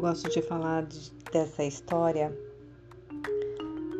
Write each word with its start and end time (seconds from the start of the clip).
gosto 0.00 0.28
de 0.30 0.42
falar 0.42 0.86
de, 0.86 1.12
dessa 1.32 1.62
história 1.62 2.36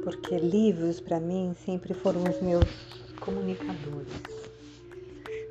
porque 0.03 0.39
livros 0.39 1.01
para 1.01 1.21
mim 1.21 1.55
sempre 1.65 1.95
foram 1.95 2.23
os 2.25 2.41
meus 2.41 2.65
comunicadores. 3.21 4.13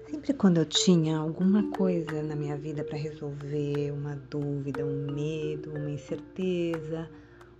Sempre 0.09 0.33
quando 0.33 0.57
eu 0.57 0.65
tinha 0.65 1.17
alguma 1.17 1.69
coisa 1.71 2.23
na 2.23 2.35
minha 2.35 2.57
vida 2.57 2.83
para 2.83 2.97
resolver, 2.97 3.91
uma 3.91 4.15
dúvida, 4.29 4.83
um 4.83 5.11
medo, 5.11 5.71
uma 5.71 5.91
incerteza, 5.91 7.09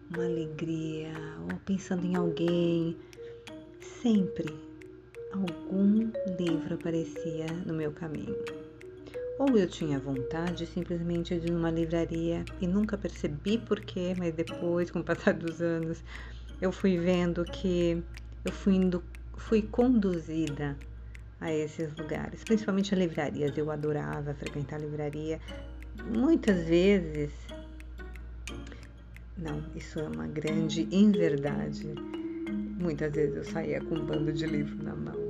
uma 0.10 0.26
alegria, 0.26 1.14
ou 1.44 1.58
pensando 1.66 2.06
em 2.06 2.16
alguém, 2.16 2.98
sempre 4.02 4.54
algum 5.32 6.12
livro 6.38 6.74
aparecia 6.74 7.46
no 7.66 7.74
meu 7.74 7.92
caminho. 7.92 8.36
Ou 9.40 9.58
eu 9.58 9.66
tinha 9.68 9.98
vontade 9.98 10.66
simplesmente 10.66 11.40
de 11.40 11.48
ir 11.48 11.52
numa 11.52 11.72
livraria 11.72 12.44
e 12.60 12.68
nunca 12.68 12.98
percebi 12.98 13.58
porquê, 13.58 14.14
mas 14.18 14.34
depois, 14.34 14.92
com 14.92 15.00
o 15.00 15.04
passar 15.04 15.34
dos 15.34 15.62
anos, 15.62 16.04
eu 16.62 16.74
fui 16.74 16.98
vendo 16.98 17.46
que 17.46 18.04
eu 18.44 18.52
fui, 18.52 18.76
indo, 18.76 19.02
fui 19.38 19.62
conduzida 19.62 20.78
a 21.40 21.54
esses 21.54 21.96
lugares, 21.96 22.44
principalmente 22.44 22.94
a 22.94 22.98
livrarias. 22.98 23.58
Eu 23.58 23.72
adorava 23.72 24.34
frequentar 24.34 24.76
a 24.76 24.80
livraria. 24.80 25.40
Muitas 26.14 26.68
vezes, 26.68 27.32
não, 29.38 29.64
isso 29.74 30.02
é 30.02 30.10
uma 30.10 30.28
grande 30.28 30.86
inverdade. 30.92 31.88
Muitas 32.78 33.14
vezes 33.14 33.38
eu 33.38 33.46
saía 33.46 33.80
com 33.80 33.96
um 33.96 34.06
bando 34.06 34.34
de 34.34 34.46
livro 34.46 34.84
na 34.84 34.94
mão. 34.94 35.29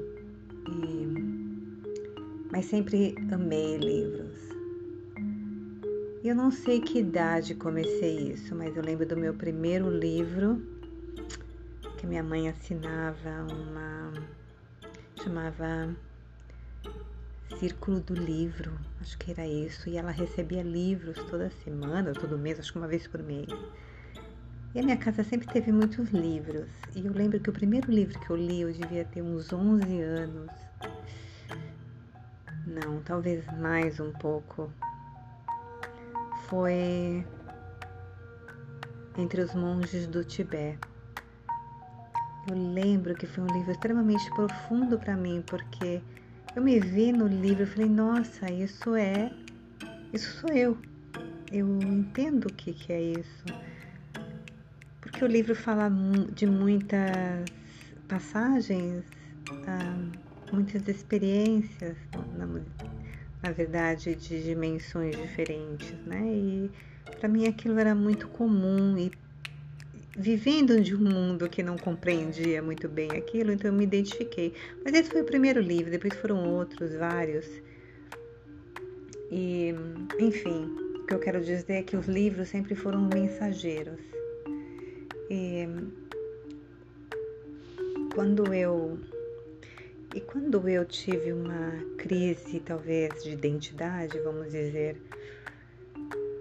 Mas 2.51 2.65
sempre 2.65 3.15
amei 3.31 3.77
livros. 3.77 4.49
Eu 6.23 6.35
não 6.35 6.51
sei 6.51 6.81
que 6.81 6.99
idade 6.99 7.55
comecei 7.55 8.31
isso, 8.31 8.53
mas 8.53 8.75
eu 8.75 8.83
lembro 8.83 9.05
do 9.05 9.15
meu 9.15 9.33
primeiro 9.33 9.89
livro 9.89 10.61
que 11.97 12.07
minha 12.07 12.23
mãe 12.23 12.49
assinava 12.49 13.45
uma 13.51 14.13
chamava 15.21 15.95
Círculo 17.59 17.99
do 17.99 18.13
Livro, 18.13 18.71
acho 19.01 19.17
que 19.17 19.31
era 19.31 19.45
isso, 19.45 19.89
e 19.89 19.97
ela 19.97 20.11
recebia 20.11 20.63
livros 20.63 21.17
toda 21.25 21.49
semana, 21.63 22.13
todo 22.13 22.37
mês, 22.37 22.59
acho 22.59 22.71
que 22.71 22.77
uma 22.77 22.87
vez 22.87 23.05
por 23.05 23.21
mês. 23.21 23.49
E 24.73 24.79
a 24.79 24.83
minha 24.83 24.97
casa 24.97 25.23
sempre 25.23 25.47
teve 25.47 25.71
muitos 25.71 26.09
livros, 26.09 26.69
e 26.95 27.05
eu 27.05 27.13
lembro 27.13 27.39
que 27.39 27.49
o 27.49 27.53
primeiro 27.53 27.91
livro 27.91 28.19
que 28.19 28.29
eu 28.29 28.35
li, 28.35 28.61
eu 28.61 28.71
devia 28.71 29.03
ter 29.03 29.21
uns 29.21 29.51
11 29.51 30.01
anos. 30.01 30.68
Não, 32.69 33.01
talvez 33.01 33.45
mais 33.57 33.99
um 33.99 34.11
pouco. 34.13 34.71
Foi 36.47 37.25
Entre 39.17 39.41
os 39.41 39.53
Monges 39.53 40.07
do 40.07 40.23
Tibete 40.23 40.89
eu 42.49 42.73
lembro 42.73 43.13
que 43.13 43.27
foi 43.27 43.43
um 43.43 43.47
livro 43.47 43.71
extremamente 43.71 44.27
profundo 44.31 44.97
para 44.97 45.15
mim, 45.15 45.43
porque 45.45 46.01
eu 46.55 46.63
me 46.63 46.79
vi 46.79 47.11
no 47.11 47.27
livro 47.27 47.63
e 47.63 47.65
falei, 47.67 47.89
nossa, 47.89 48.51
isso 48.51 48.95
é, 48.95 49.31
isso 50.11 50.39
sou 50.39 50.49
eu. 50.51 50.77
Eu 51.51 51.67
entendo 51.79 52.45
o 52.45 52.53
que, 52.53 52.73
que 52.73 52.91
é 52.91 53.01
isso. 53.01 53.45
Porque 55.01 55.23
o 55.23 55.27
livro 55.27 55.55
fala 55.55 55.91
de 56.33 56.47
muitas 56.47 57.45
passagens, 58.07 59.03
ah, 59.67 60.11
muitas 60.51 60.87
experiências, 60.87 61.95
na, 62.37 62.47
na 63.41 63.51
verdade, 63.51 64.15
de 64.15 64.43
dimensões 64.43 65.15
diferentes, 65.15 65.91
né? 66.05 66.21
E 66.25 66.71
para 67.19 67.27
mim 67.27 67.47
aquilo 67.47 67.79
era 67.79 67.93
muito 67.95 68.27
comum 68.27 68.97
e 68.97 69.11
vivendo 70.15 70.81
de 70.81 70.95
um 70.95 70.99
mundo 70.99 71.47
que 71.47 71.63
não 71.63 71.77
compreendia 71.77 72.61
muito 72.61 72.89
bem 72.89 73.09
aquilo, 73.11 73.51
então 73.51 73.71
eu 73.71 73.77
me 73.77 73.83
identifiquei. 73.83 74.53
Mas 74.83 74.93
esse 74.93 75.09
foi 75.09 75.21
o 75.21 75.25
primeiro 75.25 75.61
livro, 75.61 75.91
depois 75.91 76.13
foram 76.15 76.49
outros, 76.53 76.93
vários. 76.93 77.45
E, 79.31 79.73
enfim, 80.19 80.65
o 80.95 81.05
que 81.05 81.13
eu 81.13 81.19
quero 81.19 81.39
dizer 81.39 81.73
é 81.73 81.83
que 81.83 81.95
os 81.95 82.07
livros 82.07 82.49
sempre 82.49 82.75
foram 82.75 83.07
mensageiros. 83.13 83.99
E 85.29 85.67
quando 88.13 88.53
eu 88.53 88.99
e 90.13 90.21
quando 90.21 90.67
eu 90.67 90.83
tive 90.85 91.31
uma 91.33 91.71
crise, 91.97 92.59
talvez, 92.59 93.23
de 93.23 93.31
identidade, 93.31 94.19
vamos 94.19 94.51
dizer, 94.51 94.99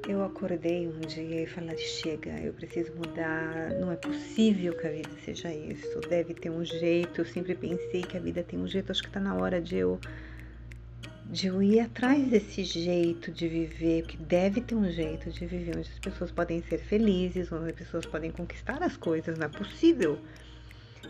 eu 0.08 0.24
acordei 0.24 0.88
um 0.88 1.00
dia 1.00 1.42
e 1.42 1.46
falei: 1.46 1.76
chega, 1.76 2.30
eu 2.40 2.54
preciso 2.54 2.94
mudar. 2.94 3.70
Não 3.78 3.92
é 3.92 3.96
possível 3.96 4.74
que 4.74 4.86
a 4.86 4.90
vida 4.90 5.10
seja 5.22 5.52
isso. 5.52 6.00
Deve 6.08 6.32
ter 6.32 6.48
um 6.48 6.64
jeito. 6.64 7.20
Eu 7.20 7.26
sempre 7.26 7.54
pensei 7.54 8.02
que 8.02 8.16
a 8.16 8.20
vida 8.20 8.42
tem 8.42 8.58
um 8.58 8.66
jeito. 8.66 8.90
Acho 8.90 9.02
que 9.02 9.08
está 9.08 9.20
na 9.20 9.34
hora 9.34 9.60
de 9.60 9.76
eu 9.76 10.00
de 11.30 11.48
eu 11.48 11.62
ir 11.62 11.80
atrás 11.80 12.26
desse 12.28 12.64
jeito 12.64 13.30
de 13.30 13.46
viver, 13.48 14.06
que 14.06 14.16
deve 14.16 14.62
ter 14.62 14.74
um 14.74 14.90
jeito 14.90 15.30
de 15.30 15.44
viver 15.44 15.76
onde 15.76 15.90
as 15.90 15.98
pessoas 15.98 16.30
podem 16.30 16.62
ser 16.62 16.78
felizes, 16.78 17.52
onde 17.52 17.68
as 17.68 17.76
pessoas 17.76 18.06
podem 18.06 18.30
conquistar 18.30 18.82
as 18.82 18.96
coisas, 18.96 19.38
não 19.38 19.44
é 19.44 19.50
possível. 19.50 20.18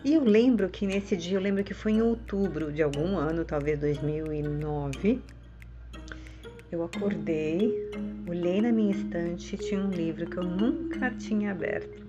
E 0.05 0.15
eu 0.15 0.23
lembro 0.23 0.69
que 0.69 0.87
nesse 0.87 1.17
dia, 1.17 1.37
eu 1.37 1.41
lembro 1.41 1.65
que 1.65 1.75
foi 1.75 1.93
em 1.93 2.03
outubro 2.03 2.73
de 2.73 2.83
algum 2.83 3.17
ano, 3.17 3.45
talvez 3.45 3.79
2009, 3.81 5.21
eu 6.71 6.85
acordei, 6.85 7.91
olhei 8.29 8.61
na 8.61 8.71
minha 8.71 8.93
estante 8.93 9.55
e 9.55 9.59
tinha 9.59 9.81
um 9.81 9.91
livro 9.91 10.29
que 10.29 10.37
eu 10.37 10.45
nunca 10.45 11.11
tinha 11.13 11.51
aberto. 11.51 12.07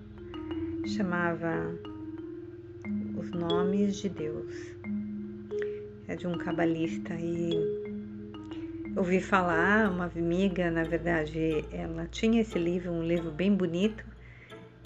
Chamava 0.86 1.74
Os 3.18 3.30
Nomes 3.30 3.96
de 3.96 4.08
Deus. 4.08 4.54
É 6.06 6.14
de 6.14 6.26
um 6.26 6.36
cabalista 6.36 7.14
e 7.14 7.52
ouvi 8.96 9.20
falar, 9.20 9.90
uma 9.90 10.04
amiga, 10.04 10.70
na 10.70 10.84
verdade, 10.84 11.64
ela 11.72 12.06
tinha 12.06 12.40
esse 12.42 12.58
livro, 12.58 12.92
um 12.92 13.02
livro 13.02 13.30
bem 13.30 13.54
bonito, 13.54 14.04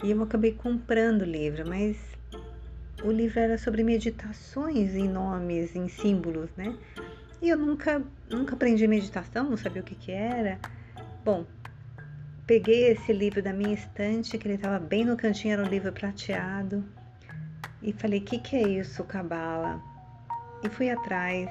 e 0.02 0.10
eu 0.10 0.22
acabei 0.22 0.52
comprando 0.52 1.22
o 1.22 1.24
livro, 1.24 1.68
mas 1.68 2.13
o 3.04 3.12
livro 3.12 3.38
era 3.38 3.58
sobre 3.58 3.84
meditações 3.84 4.94
em 4.94 5.06
nomes, 5.06 5.76
em 5.76 5.86
símbolos, 5.88 6.50
né? 6.56 6.74
E 7.42 7.50
eu 7.50 7.58
nunca, 7.58 8.02
nunca 8.30 8.54
aprendi 8.54 8.86
meditação, 8.88 9.50
não 9.50 9.56
sabia 9.58 9.82
o 9.82 9.84
que, 9.84 9.94
que 9.94 10.10
era. 10.10 10.58
Bom, 11.22 11.44
peguei 12.46 12.90
esse 12.90 13.12
livro 13.12 13.42
da 13.42 13.52
minha 13.52 13.74
estante, 13.74 14.38
que 14.38 14.48
ele 14.48 14.54
estava 14.54 14.78
bem 14.78 15.04
no 15.04 15.16
cantinho, 15.18 15.52
era 15.52 15.62
um 15.62 15.68
livro 15.68 15.92
prateado. 15.92 16.82
E 17.82 17.92
falei, 17.92 18.20
o 18.20 18.22
que, 18.24 18.38
que 18.38 18.56
é 18.56 18.62
isso, 18.62 19.04
Cabala? 19.04 19.78
E 20.62 20.68
fui 20.70 20.88
atrás. 20.88 21.50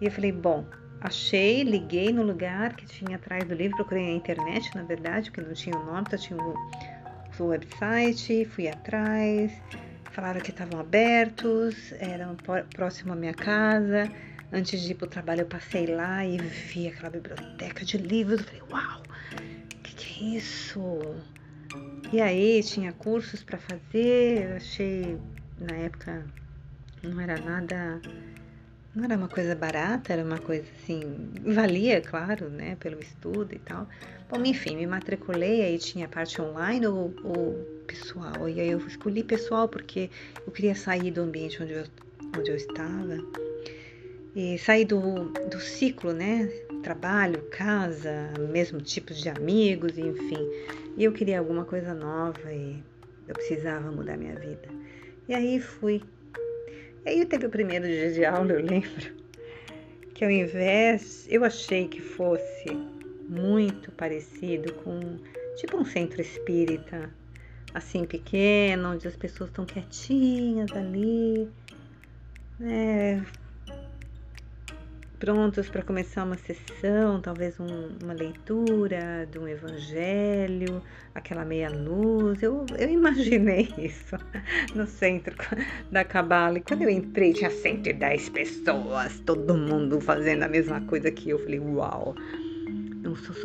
E 0.00 0.04
eu 0.04 0.10
falei, 0.12 0.30
bom, 0.30 0.64
achei, 1.00 1.64
liguei 1.64 2.12
no 2.12 2.22
lugar 2.22 2.76
que 2.76 2.86
tinha 2.86 3.16
atrás 3.16 3.42
do 3.42 3.54
livro, 3.54 3.76
procurei 3.76 4.04
na 4.04 4.12
internet, 4.12 4.72
na 4.76 4.84
verdade, 4.84 5.32
porque 5.32 5.40
não 5.40 5.54
tinha 5.54 5.76
o 5.76 5.84
nome, 5.84 6.06
só 6.08 6.16
tinha 6.16 6.38
o, 6.40 6.54
o 7.40 7.46
website, 7.46 8.44
fui 8.44 8.68
atrás, 8.68 9.50
falaram 10.16 10.40
que 10.40 10.50
estavam 10.50 10.80
abertos, 10.80 11.92
eram 11.98 12.34
próximo 12.74 13.12
à 13.12 13.16
minha 13.16 13.34
casa. 13.34 14.10
Antes 14.50 14.80
de 14.80 14.92
ir 14.92 14.94
para 14.94 15.04
o 15.04 15.10
trabalho, 15.10 15.42
eu 15.42 15.46
passei 15.46 15.86
lá 15.86 16.24
e 16.24 16.38
vi 16.38 16.88
aquela 16.88 17.10
biblioteca 17.10 17.84
de 17.84 17.98
livros. 17.98 18.40
Eu 18.40 18.46
falei, 18.46 18.62
uau, 18.70 19.02
o 19.02 19.82
que, 19.82 19.94
que 19.94 20.24
é 20.24 20.38
isso? 20.38 20.80
E 22.10 22.22
aí 22.22 22.62
tinha 22.62 22.94
cursos 22.94 23.42
para 23.42 23.58
fazer. 23.58 24.48
Eu 24.48 24.56
achei, 24.56 25.18
na 25.58 25.76
época, 25.76 26.24
não 27.02 27.20
era 27.20 27.38
nada. 27.38 28.00
Não 28.96 29.04
era 29.04 29.14
uma 29.14 29.28
coisa 29.28 29.54
barata, 29.54 30.14
era 30.14 30.24
uma 30.24 30.38
coisa 30.38 30.64
assim. 30.74 31.02
Valia, 31.44 32.00
claro, 32.00 32.48
né, 32.48 32.76
pelo 32.80 32.98
estudo 32.98 33.54
e 33.54 33.58
tal. 33.58 33.86
Bom, 34.30 34.42
enfim, 34.42 34.74
me 34.74 34.86
matriculei, 34.86 35.60
aí 35.60 35.78
tinha 35.78 36.08
parte 36.08 36.40
online 36.40 36.86
ou, 36.86 37.14
ou 37.22 37.52
pessoal. 37.86 38.48
E 38.48 38.58
aí 38.58 38.70
eu 38.70 38.78
escolhi 38.78 39.22
pessoal 39.22 39.68
porque 39.68 40.08
eu 40.46 40.50
queria 40.50 40.74
sair 40.74 41.10
do 41.10 41.20
ambiente 41.20 41.62
onde 41.62 41.74
eu, 41.74 41.84
onde 42.38 42.50
eu 42.50 42.56
estava 42.56 43.18
e 44.34 44.58
sair 44.58 44.86
do, 44.86 45.24
do 45.50 45.60
ciclo, 45.60 46.14
né? 46.14 46.46
Trabalho, 46.82 47.42
casa, 47.50 48.30
mesmo 48.50 48.80
tipo 48.80 49.12
de 49.12 49.28
amigos, 49.28 49.98
enfim. 49.98 50.40
E 50.96 51.04
eu 51.04 51.12
queria 51.12 51.38
alguma 51.38 51.66
coisa 51.66 51.92
nova 51.92 52.50
e 52.50 52.82
eu 53.28 53.34
precisava 53.34 53.92
mudar 53.92 54.16
minha 54.16 54.36
vida. 54.36 54.68
E 55.28 55.34
aí 55.34 55.60
fui. 55.60 56.02
Aí 57.06 57.24
teve 57.24 57.46
o 57.46 57.50
primeiro 57.50 57.86
dia 57.86 58.12
de 58.12 58.24
aula, 58.24 58.52
eu 58.52 58.60
lembro, 58.60 59.14
que 60.12 60.24
ao 60.24 60.30
invés, 60.30 61.24
eu 61.30 61.44
achei 61.44 61.86
que 61.86 62.02
fosse 62.02 62.76
muito 63.28 63.92
parecido 63.92 64.72
com 64.74 65.16
tipo 65.56 65.76
um 65.76 65.84
centro 65.84 66.20
espírita, 66.20 67.08
assim 67.72 68.04
pequeno, 68.04 68.94
onde 68.94 69.06
as 69.06 69.14
pessoas 69.14 69.50
estão 69.50 69.64
quietinhas 69.64 70.72
ali, 70.72 71.48
né, 72.58 73.24
prontos 75.18 75.68
para 75.68 75.82
começar 75.82 76.24
uma 76.24 76.36
sessão, 76.36 77.20
talvez 77.20 77.58
um, 77.58 77.96
uma 78.02 78.12
leitura 78.12 79.26
de 79.30 79.38
um 79.38 79.48
evangelho, 79.48 80.82
aquela 81.14 81.44
meia 81.44 81.70
luz. 81.70 82.42
Eu, 82.42 82.66
eu 82.78 82.88
imaginei 82.88 83.68
isso 83.78 84.16
no 84.74 84.86
centro 84.86 85.34
da 85.90 86.04
Cabala. 86.04 86.58
E 86.58 86.60
quando 86.60 86.82
eu 86.82 86.90
entrei, 86.90 87.32
tinha 87.32 87.50
110 87.50 88.28
pessoas, 88.30 89.20
todo 89.20 89.56
mundo 89.56 90.00
fazendo 90.00 90.42
a 90.42 90.48
mesma 90.48 90.80
coisa 90.82 91.10
que 91.10 91.30
eu. 91.30 91.38
Falei, 91.38 91.60
uau! 91.60 92.14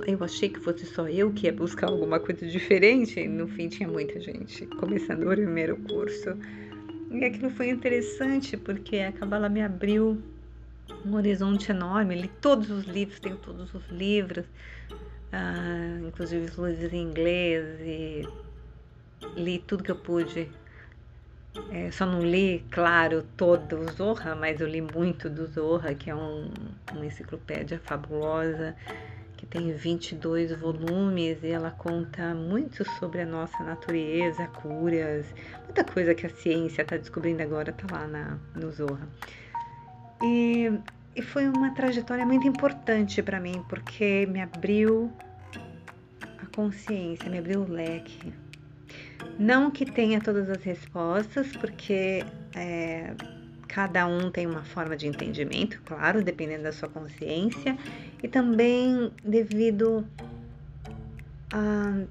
eu 0.08 0.24
achei 0.24 0.50
que 0.50 0.60
fosse 0.60 0.86
só 0.86 1.08
eu 1.08 1.32
que 1.32 1.46
ia 1.46 1.54
buscar 1.54 1.88
alguma 1.88 2.20
coisa 2.20 2.46
diferente. 2.46 3.28
No 3.28 3.48
fim, 3.48 3.68
tinha 3.70 3.88
muita 3.88 4.20
gente 4.20 4.66
começando 4.66 5.24
o 5.24 5.30
primeiro 5.30 5.78
curso. 5.78 6.36
E 7.12 7.24
aquilo 7.24 7.50
foi 7.52 7.70
interessante 7.70 8.58
porque 8.58 8.98
a 8.98 9.12
Cabala 9.12 9.50
me 9.50 9.62
abriu 9.62 10.22
um 11.06 11.16
horizonte 11.16 11.72
enorme. 11.72 12.16
Li 12.16 12.28
todos 12.28 12.70
os 12.70 12.86
livros, 12.86 13.20
tenho 13.20 13.38
todos 13.38 13.74
os 13.74 13.88
livros, 13.90 14.46
ah, 15.32 16.00
inclusive 16.06 16.46
os 16.46 16.58
livros 16.58 16.94
em 16.94 17.02
inglês, 17.02 17.80
e 17.82 18.28
li 19.36 19.60
tudo 19.60 19.84
que 19.84 19.92
eu 19.92 19.96
pude. 19.96 20.50
É, 21.70 21.92
só 21.92 22.06
não 22.06 22.22
li, 22.22 22.66
claro, 22.72 23.26
todo 23.36 23.80
o 23.80 23.92
Zorra, 23.92 24.36
mas 24.36 24.62
eu 24.62 24.68
li 24.68 24.82
muito 24.82 25.30
do 25.30 25.46
Zorra, 25.48 25.94
que 25.94 26.10
é 26.10 26.16
um, 26.16 26.50
uma 26.94 27.06
enciclopédia 27.06 27.78
fabulosa, 27.84 28.74
que 29.36 29.46
tem 29.46 29.74
22 29.74 30.58
volumes 30.58 31.44
e 31.44 31.48
ela 31.48 31.72
conta 31.72 32.34
muito 32.34 32.86
sobre 32.98 33.22
a 33.22 33.26
nossa 33.26 33.62
natureza, 33.64 34.48
curas, 34.48 35.26
muita 35.66 35.84
coisa 35.84 36.16
que 36.16 36.26
a 36.26 36.30
ciência 36.30 36.84
está 36.84 36.96
descobrindo 36.96 37.44
agora 37.44 37.72
está 37.72 37.98
lá 37.98 38.08
na, 38.08 38.38
no 38.56 38.72
Zorra. 38.72 39.10
E, 40.24 40.72
e 41.16 41.22
foi 41.22 41.48
uma 41.48 41.74
trajetória 41.74 42.26
muito 42.26 42.48
importante 42.48 43.22
para 43.22 43.40
mim, 43.40 43.64
porque 43.68 44.28
me 44.28 44.42
abriu 44.42 45.12
a 46.42 46.46
consciência, 46.56 47.30
me 47.30 47.38
abriu 47.38 47.62
o 47.62 47.72
leque. 47.72 48.34
Não 49.40 49.72
que 49.72 49.86
tenha 49.86 50.20
todas 50.20 50.50
as 50.50 50.64
respostas, 50.64 51.48
porque 51.58 52.24
é, 52.56 53.14
cada 53.68 54.06
um 54.06 54.30
tem 54.30 54.46
uma 54.46 54.64
forma 54.64 54.96
de 54.98 55.08
entendimento, 55.08 55.82
claro, 55.84 56.24
dependendo 56.24 56.64
da 56.64 56.72
sua 56.72 56.90
consciência, 56.90 57.78
e 58.22 58.28
também 58.28 59.12
devido 59.24 60.06
a 61.54 62.04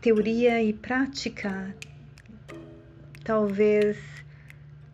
teoria 0.00 0.62
e 0.62 0.72
prática, 0.72 1.74
talvez 3.24 3.96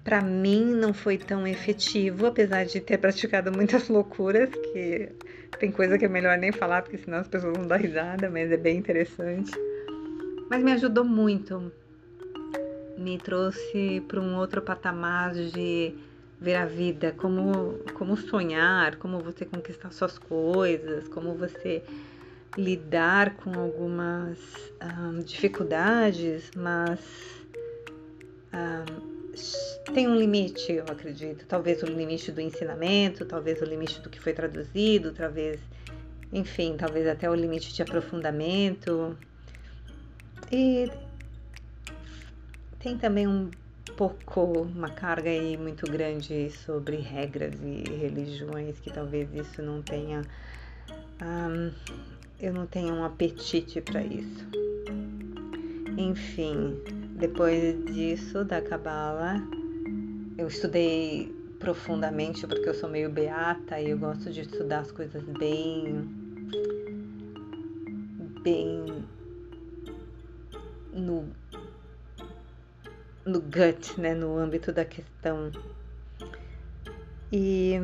para 0.09 0.23
mim 0.23 0.65
não 0.65 0.95
foi 0.95 1.19
tão 1.19 1.47
efetivo, 1.47 2.25
apesar 2.25 2.65
de 2.65 2.81
ter 2.81 2.97
praticado 2.97 3.53
muitas 3.53 3.91
loucuras, 3.91 4.49
que 4.49 5.11
tem 5.61 5.71
coisa 5.71 5.99
que 5.99 6.07
é 6.07 6.09
melhor 6.09 6.39
nem 6.39 6.51
falar, 6.51 6.81
porque 6.81 6.97
senão 6.97 7.19
as 7.19 7.29
pessoas 7.29 7.55
vão 7.55 7.67
dar 7.67 7.77
risada, 7.77 8.31
mas 8.31 8.51
é 8.51 8.57
bem 8.57 8.79
interessante. 8.79 9.53
Mas 10.49 10.65
me 10.65 10.73
ajudou 10.73 11.05
muito. 11.05 11.71
Me 12.97 13.19
trouxe 13.19 14.03
para 14.09 14.19
um 14.19 14.39
outro 14.39 14.63
patamar 14.63 15.35
de 15.35 15.95
ver 16.41 16.55
a 16.55 16.65
vida, 16.65 17.15
como, 17.15 17.75
como 17.93 18.17
sonhar, 18.17 18.97
como 18.97 19.19
você 19.19 19.45
conquistar 19.45 19.91
suas 19.91 20.17
coisas, 20.17 21.07
como 21.09 21.35
você 21.35 21.83
lidar 22.57 23.37
com 23.37 23.53
algumas 23.53 24.39
um, 24.83 25.21
dificuldades, 25.21 26.51
mas 26.57 26.99
um, 28.55 29.18
tem 29.93 30.09
um 30.09 30.17
limite, 30.17 30.73
eu 30.73 30.85
acredito. 30.85 31.47
Talvez 31.47 31.83
o 31.83 31.87
limite 31.87 32.31
do 32.33 32.41
ensinamento, 32.41 33.25
talvez 33.25 33.61
o 33.63 33.65
limite 33.65 34.01
do 34.01 34.11
que 34.11 34.21
foi 34.21 34.33
traduzido, 34.33 35.13
talvez, 35.13 35.61
enfim, 36.33 36.77
talvez 36.77 37.07
até 37.07 37.29
o 37.31 37.35
limite 37.35 37.73
de 37.75 37.83
aprofundamento. 37.83 39.17
E 40.51 40.91
tem 42.79 42.97
também 42.97 43.27
um 43.27 43.51
pouco 43.97 44.43
uma 44.43 44.91
carga 44.91 45.29
aí 45.29 45.57
muito 45.57 45.91
grande 45.91 46.51
sobre 46.51 46.97
regras 46.97 47.55
e 47.63 47.83
religiões 47.97 48.79
que 48.79 48.93
talvez 48.93 49.29
isso 49.35 49.61
não 49.61 49.83
tenha 49.83 50.23
eu 52.41 52.53
não 52.53 52.67
tenha 52.67 52.93
um 52.93 53.05
apetite 53.05 53.81
para 53.81 54.03
isso. 54.03 54.47
Enfim, 55.97 56.81
depois 57.19 57.85
disso, 57.85 58.45
da 58.45 58.63
Cabala, 58.63 59.43
eu 60.39 60.47
estudei 60.47 61.35
profundamente 61.59 62.47
porque 62.47 62.69
eu 62.69 62.75
sou 62.75 62.89
meio 62.89 63.11
beata 63.11 63.81
e 63.81 63.91
eu 63.91 63.99
gosto 63.99 64.31
de 64.31 64.43
estudar 64.43 64.81
as 64.81 64.93
coisas 64.93 65.25
bem 65.25 66.09
bem 68.43 69.05
no 70.93 71.29
no 73.27 73.41
gut, 73.41 74.01
né, 74.01 74.15
no 74.15 74.39
âmbito 74.39 74.73
da 74.73 74.85
questão. 74.85 75.51
E 77.33 77.75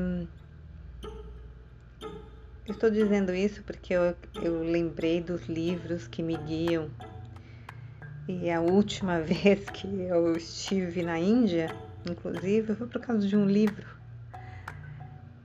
estou 2.66 2.88
dizendo 2.88 3.34
isso 3.34 3.62
porque 3.64 3.92
eu, 3.92 4.14
eu 4.40 4.62
lembrei 4.62 5.20
dos 5.20 5.46
livros 5.46 6.06
que 6.06 6.22
me 6.22 6.36
guiam 6.36 6.88
e 8.26 8.50
a 8.50 8.60
última 8.60 9.20
vez 9.22 9.68
que 9.70 9.86
eu 9.86 10.36
estive 10.36 11.02
na 11.02 11.18
Índia, 11.18 11.74
inclusive, 12.08 12.74
foi 12.74 12.86
por 12.86 13.00
causa 13.00 13.26
de 13.26 13.36
um 13.36 13.46
livro. 13.46 13.86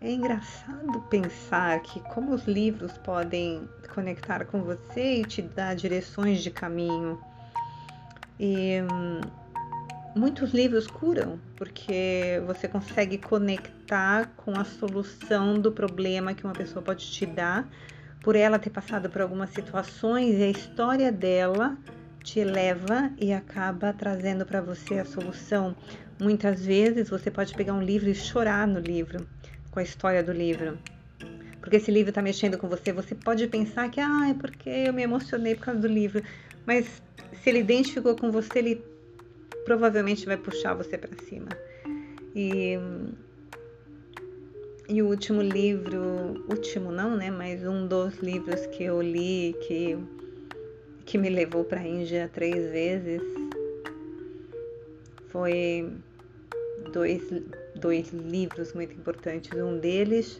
É 0.01 0.11
engraçado 0.11 1.01
pensar 1.09 1.81
que 1.81 1.99
como 1.99 2.33
os 2.33 2.45
livros 2.45 2.97
podem 2.99 3.67
conectar 3.93 4.45
com 4.45 4.61
você 4.63 5.15
e 5.15 5.25
te 5.25 5.41
dar 5.41 5.75
direções 5.75 6.41
de 6.41 6.49
caminho. 6.49 7.19
E 8.39 8.81
hum, 8.81 9.19
muitos 10.15 10.53
livros 10.53 10.87
curam, 10.87 11.37
porque 11.57 12.41
você 12.45 12.65
consegue 12.65 13.17
conectar 13.17 14.27
com 14.37 14.57
a 14.57 14.63
solução 14.63 15.59
do 15.59 15.69
problema 15.69 16.33
que 16.33 16.45
uma 16.45 16.53
pessoa 16.53 16.81
pode 16.81 17.05
te 17.11 17.25
dar, 17.25 17.67
por 18.21 18.37
ela 18.37 18.57
ter 18.57 18.69
passado 18.69 19.09
por 19.09 19.21
algumas 19.21 19.49
situações 19.49 20.37
e 20.37 20.43
a 20.43 20.49
história 20.49 21.11
dela 21.11 21.77
te 22.23 22.43
leva 22.43 23.11
e 23.17 23.31
acaba 23.33 23.93
trazendo 23.93 24.45
para 24.45 24.61
você 24.61 24.95
a 24.99 25.05
solução. 25.05 25.75
Muitas 26.19 26.65
vezes 26.65 27.09
você 27.09 27.31
pode 27.31 27.53
pegar 27.53 27.73
um 27.73 27.81
livro 27.81 28.09
e 28.09 28.15
chorar 28.15 28.67
no 28.67 28.79
livro, 28.79 29.25
com 29.71 29.79
a 29.79 29.83
história 29.83 30.23
do 30.23 30.31
livro. 30.31 30.77
Porque 31.59 31.77
esse 31.77 31.91
livro 31.91 32.09
está 32.09 32.21
mexendo 32.21 32.57
com 32.57 32.67
você, 32.67 32.91
você 32.91 33.13
pode 33.13 33.45
pensar 33.47 33.89
que 33.89 33.99
ah, 33.99 34.29
é 34.29 34.33
porque 34.33 34.69
eu 34.69 34.93
me 34.93 35.03
emocionei 35.03 35.55
por 35.55 35.65
causa 35.65 35.81
do 35.81 35.87
livro, 35.87 36.23
mas 36.65 37.01
se 37.41 37.49
ele 37.49 37.59
identificou 37.59 38.15
com 38.15 38.31
você, 38.31 38.59
ele 38.59 38.83
provavelmente 39.65 40.25
vai 40.25 40.37
puxar 40.37 40.73
você 40.73 40.97
para 40.97 41.15
cima. 41.25 41.49
E 42.35 42.77
e 44.91 45.03
o 45.03 45.07
último 45.07 45.39
livro, 45.39 46.43
último 46.49 46.91
não, 46.91 47.15
né, 47.15 47.29
mas 47.29 47.63
um 47.63 47.85
dos 47.85 48.17
livros 48.17 48.65
que 48.65 48.83
eu 48.83 48.99
li 48.99 49.55
que 49.67 49.95
que 51.09 51.17
me 51.17 51.27
levou 51.27 51.65
para 51.65 51.79
a 51.79 51.83
Índia 51.83 52.29
três 52.31 52.71
vezes 52.71 53.19
foi 55.29 55.91
dois, 56.93 57.23
dois 57.73 58.13
livros 58.13 58.73
muito 58.73 58.93
importantes. 58.93 59.51
Um 59.59 59.79
deles 59.79 60.39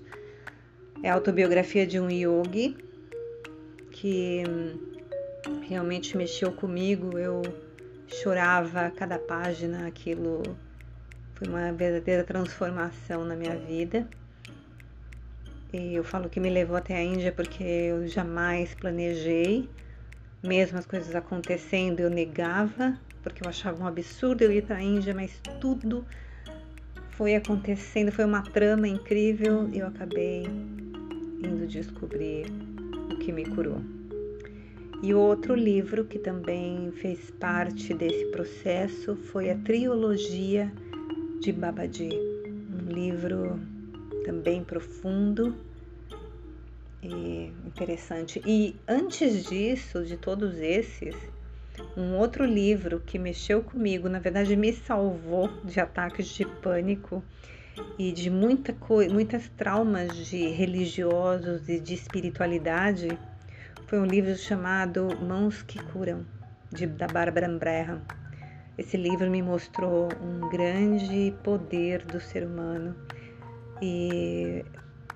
é 1.01 1.09
a 1.09 1.15
autobiografia 1.15 1.87
de 1.87 1.99
um 1.99 2.07
yogi 2.07 2.77
que 3.89 4.43
realmente 5.67 6.15
mexeu 6.15 6.51
comigo. 6.51 7.17
Eu 7.17 7.41
chorava 8.05 8.91
cada 8.91 9.17
página, 9.17 9.87
aquilo 9.87 10.43
foi 11.33 11.47
uma 11.47 11.71
verdadeira 11.71 12.23
transformação 12.23 13.25
na 13.25 13.35
minha 13.35 13.55
vida. 13.55 14.07
E 15.73 15.95
eu 15.95 16.03
falo 16.03 16.29
que 16.29 16.39
me 16.39 16.51
levou 16.51 16.77
até 16.77 16.95
a 16.95 17.01
Índia 17.01 17.31
porque 17.31 17.63
eu 17.63 18.07
jamais 18.07 18.75
planejei 18.75 19.67
mesmo 20.41 20.77
as 20.77 20.85
coisas 20.85 21.15
acontecendo, 21.15 21.99
eu 21.99 22.09
negava, 22.09 22.97
porque 23.21 23.43
eu 23.43 23.49
achava 23.49 23.83
um 23.83 23.87
absurdo 23.87 24.43
eu 24.43 24.51
ir 24.51 24.63
para 24.63 24.77
a 24.77 24.81
Índia, 24.81 25.13
mas 25.13 25.39
tudo 25.59 26.05
foi 27.11 27.35
acontecendo, 27.35 28.11
foi 28.11 28.25
uma 28.25 28.41
trama 28.41 28.87
incrível 28.87 29.69
e 29.73 29.79
eu 29.79 29.87
acabei 29.87 30.43
indo 30.43 31.67
descobrir 31.67 32.45
o 33.11 33.17
que 33.17 33.31
me 33.31 33.45
curou. 33.45 33.81
E 35.01 35.13
outro 35.13 35.55
livro 35.55 36.05
que 36.05 36.19
também 36.19 36.91
fez 36.91 37.31
parte 37.31 37.93
desse 37.93 38.25
processo 38.31 39.15
foi 39.15 39.49
a 39.49 39.57
Trilogia 39.57 40.71
de 41.41 41.53
Babaji, 41.53 42.09
um 42.09 42.91
livro 42.91 43.59
também 44.25 44.63
profundo 44.63 45.55
interessante. 47.01 48.41
E 48.45 48.75
antes 48.87 49.45
disso, 49.45 50.03
de 50.03 50.17
todos 50.17 50.57
esses, 50.57 51.15
um 51.95 52.15
outro 52.15 52.45
livro 52.45 52.99
que 52.99 53.17
mexeu 53.17 53.63
comigo, 53.63 54.09
na 54.09 54.19
verdade 54.19 54.55
me 54.55 54.73
salvou 54.73 55.49
de 55.63 55.79
ataques 55.79 56.27
de 56.27 56.45
pânico, 56.45 57.23
e 57.97 58.11
de 58.11 58.29
muita 58.29 58.75
muitas 59.11 59.47
traumas 59.49 60.15
de 60.15 60.47
religiosos 60.49 61.67
e 61.69 61.79
de 61.79 61.93
espiritualidade, 61.93 63.17
foi 63.87 63.99
um 63.99 64.05
livro 64.05 64.35
chamado 64.35 65.07
Mãos 65.21 65.61
que 65.61 65.81
Curam, 65.81 66.25
de, 66.71 66.85
da 66.85 67.07
Barbara 67.07 67.49
Breham. 67.49 68.01
Esse 68.77 68.95
livro 68.95 69.29
me 69.29 69.41
mostrou 69.41 70.09
um 70.21 70.49
grande 70.49 71.33
poder 71.43 72.05
do 72.05 72.19
ser 72.19 72.45
humano 72.45 72.95
e 73.81 74.63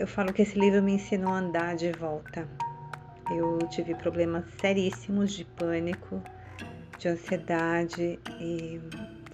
eu 0.03 0.07
falo 0.07 0.33
que 0.33 0.41
esse 0.41 0.59
livro 0.59 0.83
me 0.83 0.95
ensinou 0.95 1.31
a 1.31 1.37
andar 1.37 1.77
de 1.77 1.89
volta. 1.93 2.45
Eu 3.33 3.57
tive 3.69 3.95
problemas 3.95 4.43
seríssimos 4.59 5.31
de 5.31 5.45
pânico, 5.45 6.21
de 6.99 7.07
ansiedade 7.07 8.19
e 8.37 8.81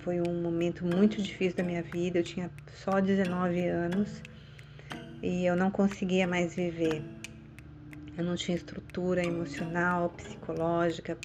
foi 0.04 0.22
um 0.22 0.44
momento 0.44 0.86
muito 0.86 1.20
difícil 1.20 1.58
da 1.58 1.64
minha 1.64 1.82
vida. 1.82 2.20
Eu 2.20 2.24
tinha 2.24 2.52
só 2.68 3.02
19 3.02 3.68
anos 3.68 4.22
e 5.24 5.44
eu 5.44 5.56
não 5.56 5.72
conseguia 5.72 6.28
mais 6.28 6.54
viver. 6.54 7.02
Eu 8.16 8.24
não 8.24 8.36
tinha 8.36 8.56
estrutura 8.56 9.26
emocional, 9.26 10.10
psicológica, 10.10 11.18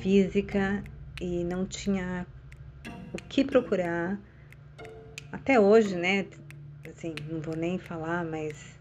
física 0.00 0.82
e 1.20 1.44
não 1.44 1.66
tinha 1.66 2.26
o 3.12 3.18
que 3.28 3.44
procurar. 3.44 4.18
Até 5.30 5.60
hoje, 5.60 5.94
né? 5.96 6.24
Assim, 6.96 7.14
não 7.28 7.40
vou 7.40 7.56
nem 7.56 7.78
falar, 7.78 8.24
mas 8.24 8.78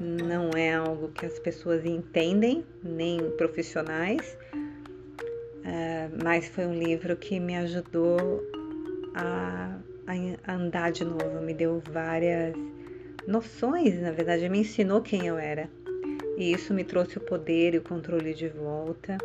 não 0.00 0.50
é 0.50 0.74
algo 0.74 1.08
que 1.08 1.26
as 1.26 1.38
pessoas 1.38 1.84
entendem, 1.84 2.64
nem 2.82 3.30
profissionais, 3.36 4.36
uh, 4.54 6.24
mas 6.24 6.48
foi 6.48 6.66
um 6.66 6.74
livro 6.74 7.16
que 7.16 7.38
me 7.38 7.56
ajudou 7.56 8.42
a, 9.14 9.78
a, 10.06 10.52
andar 10.52 10.90
de 10.90 11.04
novo, 11.04 11.40
me 11.40 11.54
deu 11.54 11.80
várias 11.92 12.54
noções, 13.26 14.00
na 14.00 14.10
verdade, 14.10 14.48
me 14.48 14.60
ensinou 14.60 15.00
quem 15.00 15.26
eu 15.26 15.38
era. 15.38 15.68
E 16.36 16.52
isso 16.52 16.72
me 16.72 16.82
trouxe 16.82 17.18
o 17.18 17.20
poder 17.20 17.74
e 17.74 17.78
o 17.78 17.82
controle 17.82 18.32
de 18.32 18.48
volta. 18.48 19.18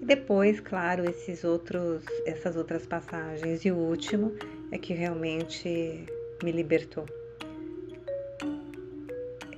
E 0.00 0.04
depois, 0.04 0.60
claro, 0.60 1.08
esses 1.08 1.42
outros, 1.42 2.04
essas 2.26 2.54
outras 2.54 2.86
passagens. 2.86 3.64
E 3.64 3.72
o 3.72 3.76
último 3.76 4.34
é 4.70 4.76
que 4.76 4.92
realmente 4.92 6.06
me 6.42 6.52
libertou. 6.52 7.06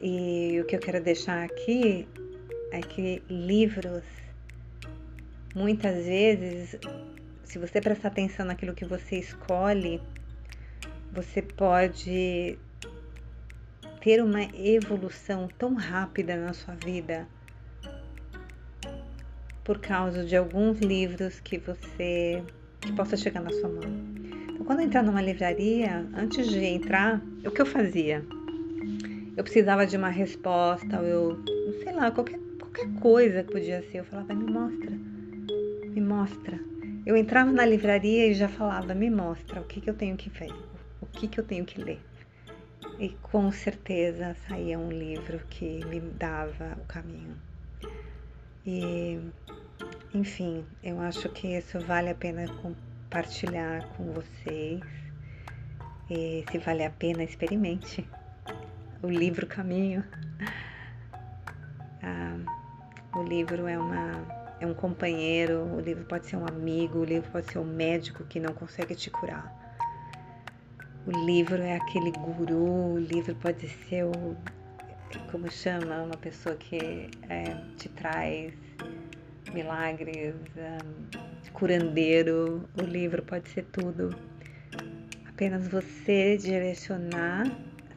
E 0.01 0.59
o 0.61 0.65
que 0.65 0.77
eu 0.77 0.81
quero 0.81 1.03
deixar 1.03 1.45
aqui 1.45 2.09
é 2.73 2.81
que 2.81 3.23
livros, 3.29 4.03
muitas 5.55 6.05
vezes, 6.07 6.79
se 7.45 7.59
você 7.59 7.81
prestar 7.81 8.09
atenção 8.09 8.47
naquilo 8.47 8.75
que 8.75 8.85
você 8.85 9.17
escolhe, 9.17 10.01
você 11.13 11.43
pode 11.43 12.59
ter 14.01 14.23
uma 14.23 14.43
evolução 14.57 15.49
tão 15.59 15.75
rápida 15.75 16.37
na 16.37 16.55
sua 16.55 16.75
vida 16.75 17.29
por 19.63 19.79
causa 19.79 20.25
de 20.25 20.37
alguns 20.37 20.79
livros 20.79 21.39
que 21.41 21.59
você 21.59 22.43
que 22.81 22.93
possa 22.93 23.17
chegar 23.17 23.41
na 23.41 23.51
sua 23.51 23.69
mão. 23.69 24.30
Quando 24.71 24.83
eu 24.83 24.87
entrar 24.87 25.03
numa 25.03 25.21
livraria, 25.21 26.09
antes 26.15 26.49
de 26.49 26.65
entrar, 26.65 27.21
o 27.45 27.51
que 27.51 27.61
eu 27.61 27.67
fazia? 27.67 28.25
eu 29.37 29.43
precisava 29.43 29.85
de 29.85 29.97
uma 29.97 30.11
resposta, 30.11 31.01
ou 31.01 31.05
eu, 31.05 31.45
sei 31.83 31.93
lá, 31.93 32.09
qualquer, 32.13 32.39
qualquer 32.57 32.89
coisa 33.01 33.43
que 33.43 33.51
podia 33.51 33.83
ser. 33.91 33.99
Eu 33.99 34.05
falava, 34.05 34.33
me 34.33 34.49
mostra, 34.49 34.93
me 34.93 36.01
mostra. 36.01 36.57
Eu 37.05 37.17
entrava 37.17 37.51
na 37.51 37.67
livraria 37.67 38.29
e 38.29 38.35
já 38.35 38.47
falava, 38.47 38.95
me 38.95 39.11
mostra 39.11 39.61
o 39.61 39.65
que, 39.65 39.81
que 39.81 39.91
eu 39.91 39.95
tenho 39.95 40.17
que 40.17 40.31
ver, 40.31 40.55
o 41.01 41.07
que, 41.07 41.27
que 41.27 41.41
eu 41.41 41.45
tenho 41.45 41.65
que 41.65 41.83
ler. 41.83 42.01
E 43.01 43.09
com 43.23 43.51
certeza 43.51 44.37
saía 44.47 44.79
um 44.79 44.93
livro 44.93 45.41
que 45.51 45.85
me 45.87 45.99
dava 45.99 46.79
o 46.81 46.87
caminho. 46.87 47.37
E, 48.65 49.19
enfim, 50.15 50.65
eu 50.81 51.01
acho 51.01 51.29
que 51.31 51.59
isso 51.59 51.81
vale 51.81 52.11
a 52.11 52.15
pena 52.15 52.47
compartilhar 53.11 53.85
com 53.97 54.13
vocês. 54.13 54.81
E 56.09 56.45
se 56.51 56.59
vale 56.59 56.85
a 56.85 56.91
pena, 56.91 57.25
experimente 57.25 58.09
o 59.03 59.09
livro 59.09 59.47
Caminho. 59.49 60.05
Ah, 62.03 62.39
o 63.17 63.23
livro 63.25 63.67
é, 63.67 63.77
uma, 63.77 64.13
é 64.61 64.67
um 64.67 64.75
companheiro, 64.75 65.65
o 65.77 65.81
livro 65.81 66.05
pode 66.05 66.27
ser 66.27 66.37
um 66.37 66.47
amigo, 66.47 67.01
o 67.01 67.05
livro 67.05 67.29
pode 67.31 67.51
ser 67.51 67.59
um 67.59 67.65
médico 67.65 68.25
que 68.25 68.39
não 68.39 68.55
consegue 68.55 68.95
te 68.95 69.11
curar. 69.11 69.53
O 71.05 71.11
livro 71.27 71.61
é 71.61 71.77
aquele 71.77 72.13
guru, 72.13 72.93
o 72.95 72.99
livro 72.99 73.35
pode 73.35 73.69
ser 73.69 74.05
o, 74.05 74.37
como 75.33 75.51
chama, 75.51 76.03
uma 76.03 76.17
pessoa 76.17 76.55
que 76.55 77.11
é, 77.29 77.57
te 77.77 77.89
traz 77.89 78.53
milagres, 79.53 80.35
um, 80.57 81.30
curandeiro. 81.53 82.69
O 82.81 82.85
livro 82.85 83.23
pode 83.23 83.49
ser 83.51 83.65
tudo. 83.65 84.15
Apenas 85.27 85.69
você 85.69 86.37
direcionar 86.37 87.45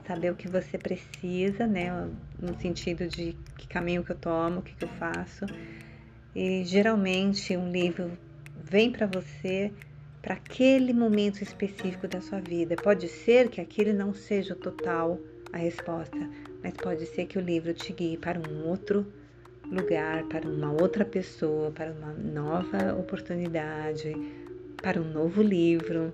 saber 0.08 0.32
o 0.32 0.36
que 0.36 0.48
você 0.48 0.78
precisa, 0.78 1.66
né? 1.66 1.90
No 2.40 2.60
sentido 2.60 3.08
de 3.08 3.36
que 3.58 3.68
caminho 3.68 4.04
que 4.04 4.12
eu 4.12 4.18
tomo, 4.18 4.60
o 4.60 4.62
que, 4.62 4.76
que 4.76 4.84
eu 4.84 4.90
faço. 4.90 5.46
E 6.36 6.64
geralmente 6.66 7.56
um 7.56 7.72
livro 7.72 8.18
vem 8.64 8.92
para 8.92 9.08
você 9.08 9.72
para 10.22 10.36
aquele 10.36 10.94
momento 10.94 11.42
específico 11.42 12.08
da 12.08 12.22
sua 12.22 12.40
vida. 12.40 12.76
Pode 12.76 13.08
ser 13.08 13.50
que 13.50 13.60
aquele 13.60 13.92
não 13.92 14.14
seja 14.14 14.54
o 14.54 14.58
total 14.58 15.20
a 15.52 15.58
resposta, 15.58 16.18
mas 16.64 16.74
pode 16.74 17.06
ser 17.08 17.26
que 17.26 17.38
o 17.38 17.42
livro 17.42 17.74
te 17.74 17.92
guie 17.92 18.18
para 18.18 18.40
um 18.40 18.68
outro 18.68 19.06
lugar, 19.74 20.24
para 20.26 20.48
uma 20.48 20.72
outra 20.72 21.04
pessoa, 21.04 21.72
para 21.72 21.92
uma 21.92 22.14
nova 22.14 22.96
oportunidade, 22.98 24.14
para 24.82 25.02
um 25.02 25.12
novo 25.12 25.42
livro 25.42 26.14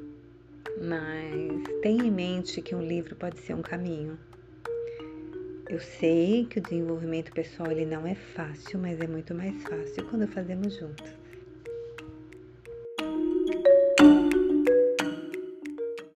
mas 0.81 1.63
tenha 1.81 2.05
em 2.05 2.11
mente 2.11 2.61
que 2.61 2.73
um 2.73 2.81
livro 2.81 3.15
pode 3.15 3.39
ser 3.39 3.53
um 3.53 3.61
caminho. 3.61 4.17
Eu 5.69 5.79
sei 5.79 6.45
que 6.45 6.59
o 6.59 6.61
desenvolvimento 6.61 7.31
pessoal 7.31 7.71
ele 7.71 7.85
não 7.85 8.07
é 8.07 8.15
fácil, 8.15 8.79
mas 8.79 8.99
é 8.99 9.07
muito 9.07 9.35
mais 9.35 9.61
fácil 9.63 10.05
quando 10.09 10.27
fazemos 10.27 10.75
juntos. 10.75 11.18